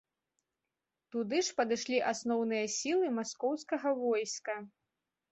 Туды 1.15 1.41
ж 1.47 1.51
падышлі 1.59 1.99
асноўныя 2.11 2.65
сілы 2.75 3.11
маскоўскага 3.19 3.93
войска. 3.99 4.57